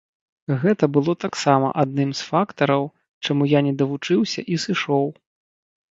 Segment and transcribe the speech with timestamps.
[0.61, 2.83] Гэта было таксама адным з фактараў,
[3.27, 5.05] чаму я не давучыўся і сышоў.